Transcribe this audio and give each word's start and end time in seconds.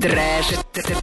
Trash, 0.00 0.46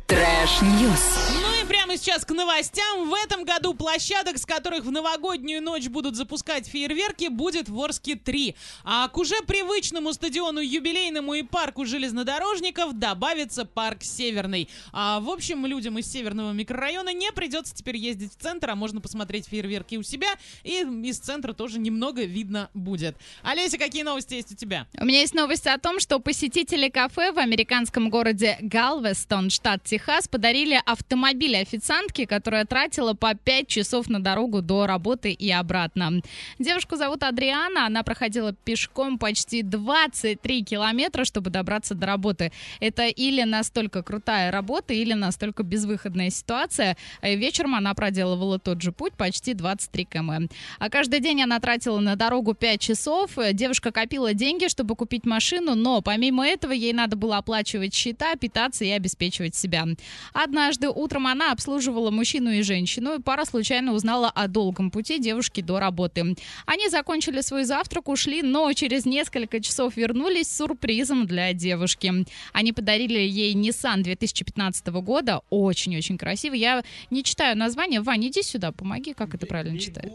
trash 0.07 0.56
news. 0.56 1.05
Ну 1.31 1.45
и 1.45 1.48
прямо 1.89 1.97
сейчас 1.97 2.23
к 2.23 2.31
новостям. 2.31 3.09
В 3.09 3.13
этом 3.15 3.43
году 3.43 3.73
площадок, 3.73 4.37
с 4.37 4.45
которых 4.45 4.83
в 4.83 4.91
новогоднюю 4.91 5.61
ночь 5.61 5.87
будут 5.87 6.15
запускать 6.15 6.67
фейерверки, 6.67 7.29
будет 7.29 7.67
в 7.67 7.79
Орске 7.81 8.15
3. 8.15 8.55
А 8.83 9.07
к 9.07 9.17
уже 9.17 9.41
привычному 9.47 10.13
стадиону 10.13 10.59
юбилейному 10.59 11.33
и 11.33 11.41
парку 11.41 11.85
железнодорожников 11.85 12.93
добавится 12.93 13.65
парк 13.65 14.03
Северный. 14.03 14.69
А, 14.91 15.19
в 15.19 15.29
общем, 15.29 15.65
людям 15.65 15.97
из 15.97 16.11
Северного 16.11 16.51
микрорайона 16.51 17.11
не 17.11 17.31
придется 17.31 17.73
теперь 17.75 17.97
ездить 17.97 18.33
в 18.33 18.41
центр, 18.41 18.69
а 18.69 18.75
можно 18.75 19.01
посмотреть 19.01 19.47
фейерверки 19.47 19.95
у 19.95 20.03
себя. 20.03 20.29
И 20.63 20.85
из 21.05 21.17
центра 21.17 21.53
тоже 21.53 21.79
немного 21.79 22.23
видно 22.23 22.69
будет. 22.75 23.15
Олеся, 23.41 23.79
какие 23.79 24.03
новости 24.03 24.35
есть 24.35 24.51
у 24.51 24.55
тебя? 24.55 24.85
У 24.95 25.05
меня 25.05 25.21
есть 25.21 25.33
новость 25.33 25.65
о 25.65 25.79
том, 25.79 25.99
что 25.99 26.19
посетители 26.19 26.89
кафе 26.89 27.31
в 27.31 27.39
американском 27.39 28.11
городе 28.11 28.57
Галвестон, 28.61 29.49
штат 29.49 29.83
Техас, 29.83 30.27
подарили 30.27 30.79
автомобиль 30.85 31.55
официантке, 31.79 32.27
которая 32.27 32.65
тратила 32.65 33.13
по 33.13 33.33
5 33.33 33.67
часов 33.67 34.09
на 34.09 34.21
дорогу 34.21 34.61
до 34.61 34.85
работы 34.85 35.31
и 35.31 35.49
обратно. 35.49 36.21
Девушку 36.59 36.97
зовут 36.97 37.23
Адриана, 37.23 37.85
она 37.85 38.03
проходила 38.03 38.53
пешком 38.53 39.17
почти 39.17 39.63
23 39.63 40.63
километра, 40.63 41.23
чтобы 41.23 41.49
добраться 41.49 41.95
до 41.95 42.05
работы. 42.05 42.51
Это 42.81 43.07
или 43.07 43.43
настолько 43.43 44.03
крутая 44.03 44.51
работа, 44.51 44.93
или 44.93 45.13
настолько 45.13 45.63
безвыходная 45.63 46.29
ситуация. 46.29 46.97
И 47.23 47.35
вечером 47.35 47.75
она 47.75 47.93
проделывала 47.93 48.59
тот 48.59 48.81
же 48.81 48.91
путь, 48.91 49.13
почти 49.13 49.53
23 49.53 50.05
км. 50.05 50.53
А 50.79 50.89
каждый 50.89 51.21
день 51.21 51.41
она 51.41 51.59
тратила 51.59 51.99
на 51.99 52.15
дорогу 52.15 52.53
5 52.53 52.79
часов. 52.81 53.31
Девушка 53.53 53.91
копила 53.91 54.33
деньги, 54.33 54.67
чтобы 54.67 54.95
купить 54.95 55.25
машину, 55.25 55.75
но 55.75 56.01
помимо 56.01 56.45
этого 56.45 56.73
ей 56.73 56.91
надо 56.91 57.15
было 57.15 57.37
оплачивать 57.37 57.93
счета, 57.93 58.35
питаться 58.35 58.83
и 58.83 58.89
обеспечивать 58.89 59.55
себя. 59.55 59.85
Однажды 60.33 60.89
утром 60.89 61.27
она 61.27 61.53
обслуживала 61.53 61.68
мужчину 62.11 62.51
и 62.51 62.61
женщину, 62.61 63.15
и 63.15 63.21
пара 63.21 63.45
случайно 63.45 63.93
узнала 63.93 64.29
о 64.29 64.47
долгом 64.47 64.91
пути 64.91 65.19
девушки 65.19 65.61
до 65.61 65.79
работы. 65.79 66.35
Они 66.65 66.89
закончили 66.89 67.41
свой 67.41 67.63
завтрак, 67.63 68.09
ушли, 68.09 68.41
но 68.41 68.71
через 68.73 69.05
несколько 69.05 69.61
часов 69.61 69.97
вернулись 69.97 70.47
с 70.47 70.57
сюрпризом 70.57 71.25
для 71.25 71.53
девушки. 71.53 72.25
Они 72.53 72.73
подарили 72.73 73.19
ей 73.19 73.53
Nissan 73.53 74.01
2015 74.01 74.87
года, 74.87 75.41
очень-очень 75.49 76.17
красивый. 76.17 76.59
Я 76.59 76.83
не 77.09 77.23
читаю 77.23 77.57
название. 77.57 78.01
Вань, 78.01 78.27
иди 78.27 78.41
сюда, 78.41 78.71
помоги, 78.71 79.13
как 79.13 79.33
это 79.33 79.45
правильно 79.45 79.79
читать. 79.79 80.11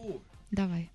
Давай. 0.51 0.91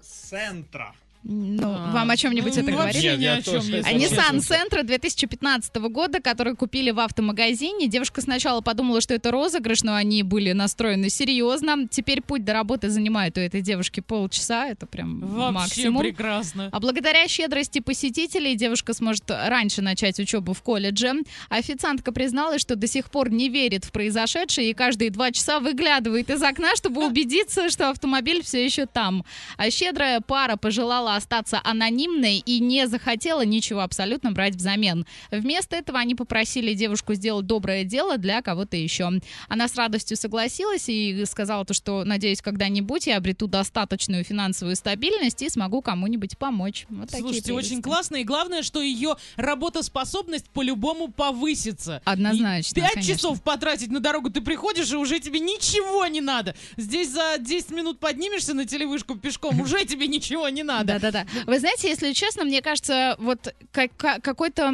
Центра. 0.00 0.94
Ну, 1.28 1.74
А, 1.74 1.90
вам 1.92 2.10
о 2.10 2.16
чем-нибудь 2.16 2.54
ну, 2.54 2.62
это 2.62 2.70
говорит? 2.70 3.02
Нет, 3.02 3.18
ни 3.18 3.24
о 3.24 3.42
чем 3.42 3.56
А 3.56 3.92
Nissan. 3.92 4.36
Sentra 4.36 4.84
2015 4.84 5.74
года, 5.74 6.20
который 6.20 6.54
купили 6.54 6.92
в 6.92 7.00
автомагазине. 7.00 7.88
Девушка 7.88 8.20
сначала 8.20 8.60
подумала, 8.60 9.00
что 9.00 9.12
это 9.12 9.32
розыгрыш, 9.32 9.82
но 9.82 9.96
они 9.96 10.22
были 10.22 10.52
настроены 10.52 11.10
серьезно. 11.10 11.88
Теперь 11.90 12.22
путь 12.22 12.44
до 12.44 12.52
работы 12.52 12.90
занимает 12.90 13.36
у 13.38 13.40
этой 13.40 13.60
девушки 13.60 13.98
полчаса. 13.98 14.68
Это 14.68 14.86
прям 14.86 15.18
Вообще 15.18 15.52
максимум. 15.52 16.02
прекрасно. 16.02 16.68
А 16.70 16.78
благодаря 16.78 17.26
щедрости 17.26 17.80
посетителей 17.80 18.54
девушка 18.54 18.92
сможет 18.94 19.24
раньше 19.28 19.82
начать 19.82 20.20
учебу 20.20 20.52
в 20.52 20.62
колледже. 20.62 21.12
Официантка 21.48 22.12
призналась, 22.12 22.60
что 22.60 22.76
до 22.76 22.86
сих 22.86 23.10
пор 23.10 23.30
не 23.30 23.48
верит 23.48 23.84
в 23.84 23.90
произошедшее 23.90 24.70
и 24.70 24.74
каждые 24.74 25.10
два 25.10 25.32
часа 25.32 25.58
выглядывает 25.58 26.30
из 26.30 26.40
окна, 26.40 26.76
чтобы 26.76 27.04
убедиться, 27.04 27.68
что 27.68 27.90
автомобиль 27.90 28.44
все 28.44 28.64
еще 28.64 28.86
там. 28.86 29.24
А 29.56 29.68
щедрая 29.70 30.20
пара 30.20 30.54
пожелала 30.54 31.15
остаться 31.16 31.60
анонимной 31.64 32.38
и 32.38 32.60
не 32.60 32.86
захотела 32.86 33.44
ничего 33.44 33.80
абсолютно 33.80 34.32
брать 34.32 34.54
взамен. 34.54 35.06
Вместо 35.30 35.76
этого 35.76 35.98
они 35.98 36.14
попросили 36.14 36.74
девушку 36.74 37.14
сделать 37.14 37.46
доброе 37.46 37.84
дело 37.84 38.18
для 38.18 38.42
кого-то 38.42 38.76
еще. 38.76 39.10
Она 39.48 39.68
с 39.68 39.76
радостью 39.76 40.16
согласилась 40.16 40.88
и 40.88 41.24
сказала 41.26 41.64
то, 41.64 41.74
что 41.74 42.04
надеюсь, 42.04 42.42
когда-нибудь 42.42 43.06
я 43.06 43.16
обрету 43.16 43.46
достаточную 43.46 44.24
финансовую 44.24 44.76
стабильность 44.76 45.42
и 45.42 45.48
смогу 45.48 45.82
кому-нибудь 45.82 46.38
помочь. 46.38 46.86
Вот 46.88 47.10
Слушайте, 47.10 47.52
очень 47.52 47.82
классно. 47.82 48.16
И 48.16 48.24
главное, 48.24 48.62
что 48.62 48.80
ее 48.80 49.16
работоспособность 49.36 50.48
по-любому 50.50 51.08
повысится. 51.08 52.02
Однозначно, 52.04 52.74
Пять 52.74 53.06
часов 53.06 53.42
потратить 53.42 53.90
на 53.90 54.00
дорогу 54.00 54.30
ты 54.30 54.40
приходишь, 54.40 54.90
и 54.92 54.96
уже 54.96 55.20
тебе 55.20 55.40
ничего 55.40 56.06
не 56.06 56.20
надо. 56.20 56.54
Здесь 56.76 57.10
за 57.10 57.36
10 57.38 57.70
минут 57.70 57.98
поднимешься 57.98 58.54
на 58.54 58.66
телевышку 58.66 59.16
пешком, 59.16 59.60
уже 59.60 59.84
тебе 59.84 60.06
ничего 60.08 60.48
не 60.48 60.62
надо. 60.62 60.95
Да-да-да. 60.98 61.26
Вы 61.46 61.58
знаете, 61.58 61.88
если 61.88 62.12
честно, 62.12 62.44
мне 62.44 62.62
кажется, 62.62 63.16
вот 63.18 63.54
как- 63.72 63.96
как- 63.96 64.22
какой-то, 64.22 64.72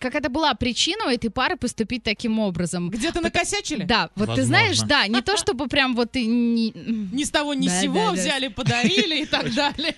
какая-то 0.00 0.28
была 0.28 0.54
причина 0.54 1.06
у 1.06 1.08
этой 1.08 1.30
пары 1.30 1.56
поступить 1.56 2.02
таким 2.02 2.38
образом. 2.38 2.90
Где-то 2.90 3.20
накосячили? 3.20 3.84
Да, 3.84 4.10
вот 4.14 4.24
ты 4.26 4.42
Возможно. 4.42 4.44
знаешь, 4.44 4.80
да, 4.82 5.06
не 5.06 5.20
то 5.22 5.36
чтобы 5.36 5.66
прям 5.68 5.94
вот 5.94 6.16
и 6.16 6.26
не... 6.26 6.72
Ни 7.12 7.24
с 7.24 7.30
того 7.30 7.54
ни 7.54 7.68
с 7.68 7.72
Да, 7.72 7.80
сего 7.80 7.94
да, 7.94 8.06
да. 8.06 8.12
взяли, 8.12 8.48
подарили 8.48 9.22
и 9.22 9.26
так 9.26 9.52
далее. 9.54 9.94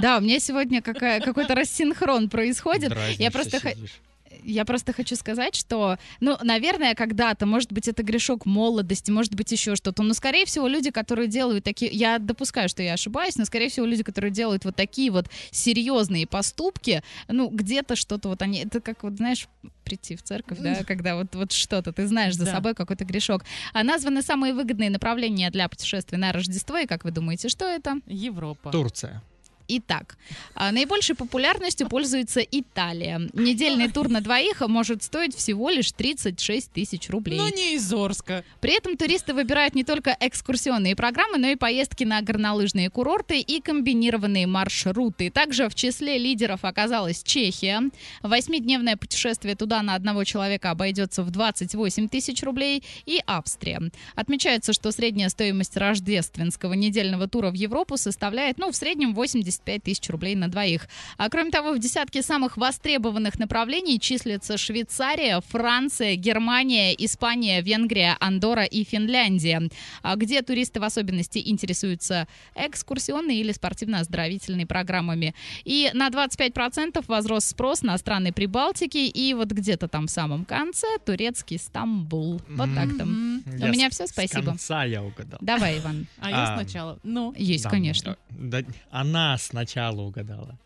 Да, 0.00 0.18
у 0.18 0.20
меня 0.20 0.38
сегодня 0.40 0.82
какая, 0.82 1.20
какой-то 1.20 1.54
рассинхрон 1.54 2.28
происходит. 2.28 2.92
Я 3.18 3.30
просто, 3.30 3.58
сидишь. 3.60 4.00
Я 4.44 4.64
просто 4.64 4.92
хочу 4.92 5.16
сказать, 5.16 5.54
что, 5.54 5.98
ну, 6.20 6.36
наверное, 6.42 6.94
когда-то, 6.94 7.46
может 7.46 7.72
быть, 7.72 7.88
это 7.88 8.02
грешок 8.02 8.46
молодости, 8.46 9.10
может 9.10 9.34
быть, 9.34 9.50
еще 9.52 9.76
что-то. 9.76 10.02
Но, 10.02 10.14
скорее 10.14 10.44
всего, 10.46 10.68
люди, 10.68 10.90
которые 10.90 11.28
делают 11.28 11.64
такие... 11.64 11.90
Я 11.90 12.18
допускаю, 12.18 12.68
что 12.68 12.82
я 12.82 12.94
ошибаюсь, 12.94 13.36
но, 13.36 13.44
скорее 13.44 13.68
всего, 13.68 13.86
люди, 13.86 14.02
которые 14.02 14.30
делают 14.30 14.64
вот 14.64 14.76
такие 14.76 15.10
вот 15.10 15.26
серьезные 15.50 16.26
поступки, 16.26 17.02
ну, 17.28 17.48
где-то 17.48 17.96
что-то 17.96 18.28
вот 18.28 18.42
они... 18.42 18.60
Это 18.60 18.80
как 18.80 19.02
вот, 19.02 19.16
знаешь, 19.16 19.48
прийти 19.84 20.16
в 20.16 20.22
церковь, 20.22 20.58
да, 20.58 20.82
когда 20.84 21.16
вот, 21.16 21.34
вот 21.34 21.52
что-то, 21.52 21.92
ты 21.92 22.06
знаешь 22.06 22.34
за 22.34 22.46
Да. 22.46 22.52
собой 22.52 22.74
какой-то 22.74 23.04
грешок. 23.04 23.44
А 23.72 23.82
названы 23.82 24.22
самые 24.22 24.54
выгодные 24.54 24.90
направления 24.90 25.50
для 25.50 25.68
путешествий 25.68 26.18
на 26.18 26.32
Рождество, 26.32 26.78
и 26.78 26.86
как 26.86 27.04
вы 27.04 27.10
думаете, 27.10 27.48
что 27.48 27.66
это? 27.66 27.96
Европа. 28.06 28.70
Турция. 28.70 29.22
Итак, 29.66 30.18
а, 30.54 30.72
наибольшей 30.72 31.16
популярностью 31.16 31.88
пользуется 31.88 32.40
Италия. 32.40 33.28
Недельный 33.32 33.90
тур 33.90 34.08
на 34.08 34.20
двоих 34.20 34.60
может 34.60 35.02
стоить 35.02 35.34
всего 35.34 35.70
лишь 35.70 35.90
36 35.92 36.70
тысяч 36.72 37.08
рублей. 37.08 37.38
Но 37.38 37.48
не 37.48 37.74
из 37.74 37.92
Орска. 37.92 38.44
При 38.60 38.76
этом 38.76 38.96
туристы 38.96 39.32
выбирают 39.32 39.74
не 39.74 39.84
только 39.84 40.16
экскурсионные 40.20 40.94
программы, 40.94 41.38
но 41.38 41.48
и 41.48 41.56
поездки 41.56 42.04
на 42.04 42.20
горнолыжные 42.20 42.90
курорты 42.90 43.40
и 43.40 43.60
комбинированные 43.60 44.46
маршруты. 44.46 45.30
Также 45.30 45.68
в 45.68 45.74
числе 45.74 46.18
лидеров 46.18 46.60
оказалась 46.64 47.22
Чехия. 47.22 47.90
Восьмидневное 48.22 48.96
путешествие 48.96 49.56
туда 49.56 49.82
на 49.82 49.94
одного 49.94 50.24
человека 50.24 50.70
обойдется 50.70 51.22
в 51.22 51.30
28 51.30 52.08
тысяч 52.08 52.42
рублей. 52.42 52.84
И 53.06 53.20
Австрия. 53.26 53.80
Отмечается, 54.14 54.72
что 54.72 54.92
средняя 54.92 55.28
стоимость 55.28 55.76
рождественского 55.76 56.74
недельного 56.74 57.28
тура 57.28 57.50
в 57.50 57.54
Европу 57.54 57.96
составляет, 57.96 58.58
ну, 58.58 58.70
в 58.70 58.76
среднем 58.76 59.14
85 59.54 59.82
тысяч 59.82 60.10
рублей 60.10 60.34
на 60.34 60.48
двоих. 60.48 60.88
А 61.16 61.28
кроме 61.28 61.50
того, 61.50 61.72
в 61.72 61.78
десятке 61.78 62.22
самых 62.22 62.56
востребованных 62.56 63.38
направлений 63.38 64.00
числятся 64.00 64.56
Швейцария, 64.56 65.40
Франция, 65.48 66.16
Германия, 66.16 66.94
Испания, 66.94 67.60
Венгрия, 67.62 68.16
Андорра 68.20 68.64
и 68.64 68.84
Финляндия, 68.84 69.68
а 70.02 70.16
где 70.16 70.42
туристы 70.42 70.80
в 70.80 70.84
особенности 70.84 71.42
интересуются 71.44 72.26
экскурсионной 72.54 73.36
или 73.36 73.52
спортивно-оздоровительной 73.52 74.66
программами. 74.66 75.34
И 75.64 75.90
на 75.94 76.08
25% 76.08 77.04
возрос 77.06 77.46
спрос 77.46 77.82
на 77.82 77.96
страны 77.98 78.32
Прибалтики 78.32 78.98
и 78.98 79.34
вот 79.34 79.48
где-то 79.48 79.88
там 79.88 80.06
в 80.06 80.10
самом 80.10 80.44
конце 80.44 80.86
турецкий 81.04 81.58
Стамбул. 81.58 82.40
Вот 82.48 82.68
так 82.74 82.96
там. 82.96 83.33
У 83.46 83.50
меня 83.68 83.90
с- 83.90 83.94
все, 83.94 84.06
С 84.06 84.10
спасибо. 84.10 84.44
конца 84.46 84.84
я 84.84 85.02
угадал. 85.02 85.38
Давай, 85.42 85.78
Иван. 85.78 86.06
А 86.18 86.30
я 86.30 86.54
А, 86.54 86.56
сначала. 86.56 86.98
Ну, 87.02 87.32
Есть, 87.36 87.64
Да, 87.64 87.70
конечно. 87.70 88.16
да, 88.30 88.62
она 88.90 89.36
сначала 89.38 90.00
угадала. 90.02 90.58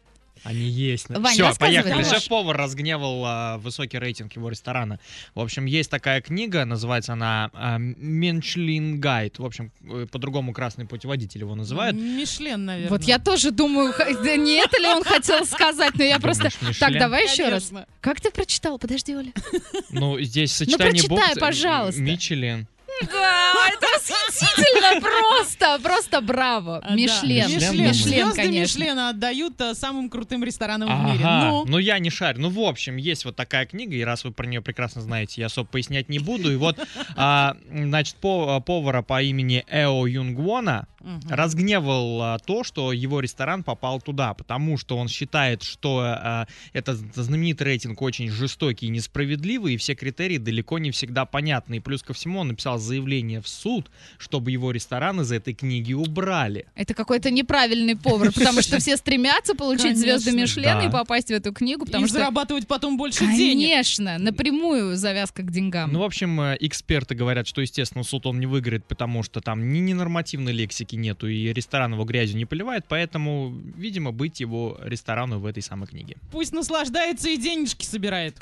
Они 0.44 0.60
есть. 0.60 1.09
Вань, 1.09 1.32
Все, 1.32 1.54
поехали. 1.54 2.03
Шеф-повар 2.03 2.56
разгневал 2.56 3.25
а, 3.25 3.59
высокий 3.59 3.99
рейтинг 3.99 4.34
его 4.34 4.49
ресторана. 4.49 4.99
В 5.34 5.41
общем, 5.41 5.65
есть 5.66 5.91
такая 5.91 6.21
книга, 6.21 6.65
называется 6.65 7.15
она 7.15 7.51
а, 7.53 7.78
Менчлин 7.78 9.01
Гайд. 9.01 9.39
В 9.39 9.45
общем, 9.45 9.71
э, 9.84 10.07
по-другому 10.10 10.53
Красный 10.53 10.86
путеводитель 10.86 11.41
его 11.41 11.54
называют. 11.54 11.97
Мишлен, 11.97 12.65
наверное. 12.65 12.91
Вот 12.91 13.04
я 13.04 13.18
тоже 13.18 13.51
думаю, 13.51 13.95
да 13.98 14.36
не 14.36 14.57
это 14.57 14.80
ли 14.80 14.86
он 14.89 15.04
хотел 15.04 15.45
сказать, 15.47 15.95
но 15.95 16.04
я 16.04 16.18
просто... 16.18 16.51
Так, 16.78 16.98
давай 16.98 17.24
еще 17.24 17.48
раз. 17.48 17.72
Как 18.01 18.21
ты 18.21 18.30
прочитал? 18.30 18.78
Подожди, 18.78 19.15
Оля. 19.15 19.33
Ну, 19.91 20.18
здесь 20.21 20.53
сочетание 20.53 21.03
прочитай, 21.03 21.28
букв. 21.28 21.36
э, 21.36 21.41
пожалуйста. 21.41 22.01
Мичелин. 22.01 22.66
Да, 23.13 23.53
это 23.68 23.86
восхитительно 23.94 25.00
просто, 25.00 25.78
просто 25.82 26.20
браво. 26.20 26.80
А. 26.82 26.94
Мишлен, 26.94 27.50
Мишлен, 27.50 28.32
конечно. 28.32 28.78
Мишлена 28.80 29.10
отдают 29.10 29.60
а, 29.60 29.74
самым 29.74 30.09
крутым 30.09 30.44
ресторанам 30.44 30.88
в 30.88 31.12
мире. 31.12 31.24
Ну, 31.24 31.65
ну 31.66 31.78
я 31.78 31.98
не 31.98 32.10
шарю. 32.10 32.41
Ну, 32.41 32.50
в 32.50 32.60
общем, 32.60 32.97
есть 32.97 33.24
вот 33.24 33.36
такая 33.36 33.66
книга, 33.66 33.94
и 33.94 34.03
раз 34.03 34.24
вы 34.24 34.32
про 34.32 34.47
нее 34.47 34.60
прекрасно 34.60 35.03
знаете, 35.03 35.41
я 35.41 35.47
особо 35.47 35.68
пояснять 35.68 36.09
не 36.09 36.18
буду. 36.18 36.53
И 36.53 36.56
вот, 36.56 36.78
а, 37.16 37.56
значит, 37.70 38.16
по- 38.16 38.60
повара 38.60 39.03
по 39.03 39.22
имени 39.22 39.65
Эо 39.68 40.06
Юнгвона 40.06 40.86
разгневал 41.28 42.22
а, 42.22 42.38
то, 42.38 42.65
что 42.65 42.92
его 42.92 43.20
ресторан 43.20 43.62
попал 43.62 44.00
туда, 44.00 44.34
потому 44.34 44.76
что 44.78 44.97
он 44.97 45.09
считает, 45.09 45.62
что 45.62 46.47
этот 46.72 46.98
знаменитый 47.15 47.66
рейтинг 47.66 48.00
очень 48.03 48.30
жестокий 48.30 48.86
и 48.86 48.91
несправедливый, 48.91 49.74
и 49.74 49.76
все 49.76 49.94
критерии 49.94 50.38
далеко 50.38 50.78
не 50.78 50.91
всегда 50.91 51.24
понятны. 51.24 51.76
И 51.76 51.80
плюс 51.80 52.03
ко 52.03 52.12
всему 52.12 52.41
он 52.41 52.48
написал 52.48 52.78
заявление 52.78 53.41
в 53.41 53.48
суд, 53.59 53.91
чтобы 54.19 54.51
его 54.51 54.71
ресторан 54.71 55.21
из 55.21 55.33
этой 55.33 55.55
книги 55.55 55.93
убрали. 55.93 56.66
Это 56.75 56.95
какой-то 56.95 57.31
неправильный 57.31 57.97
повар, 57.97 58.33
потому 58.33 58.63
что 58.63 58.78
все 58.78 58.97
стремятся 58.97 59.55
получить 59.55 59.97
звезды. 59.99 60.33
Мишлена 60.33 60.81
Да. 60.81 60.87
и 60.87 60.91
попасть 60.91 61.28
в 61.28 61.33
эту 61.33 61.53
книгу, 61.53 61.84
потому 61.84 62.05
и 62.05 62.09
что 62.09 62.19
зарабатывать 62.19 62.66
потом 62.66 62.97
больше 62.97 63.27
денег. 63.27 63.69
Конечно, 63.69 64.19
напрямую 64.19 64.97
завязка 64.97 65.43
к 65.43 65.51
деньгам. 65.51 65.93
Ну, 65.93 66.01
в 66.01 66.03
общем, 66.05 66.41
э, 66.41 66.57
эксперты 66.60 67.15
говорят, 67.15 67.47
что, 67.47 67.60
естественно, 67.60 68.05
суд 68.05 68.27
он 68.27 68.39
не 68.41 68.47
выиграет, 68.47 68.84
потому 68.87 69.22
что 69.22 69.41
там 69.41 69.72
ни 69.72 69.78
ненормативной 69.78 70.53
лексики 70.53 70.97
нету, 70.97 71.27
и 71.28 71.53
ресторан 71.53 71.93
его 71.95 72.04
грязью 72.04 72.37
не 72.37 72.45
поливает, 72.47 72.84
поэтому, 72.89 73.53
видимо, 73.77 74.13
быть 74.13 74.41
его 74.41 74.78
ресторану 74.83 75.39
в 75.41 75.47
этой 75.47 75.63
самой 75.63 75.87
книге. 75.89 76.16
Пусть 76.31 76.53
наслаждается 76.53 77.28
и 77.28 77.37
денежки 77.37 77.84
собирает. 77.84 78.37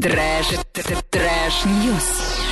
Trash, 0.00 0.46
t- 0.72 0.82
t- 0.82 0.96
trash, 1.10 1.64
news. 1.64 2.51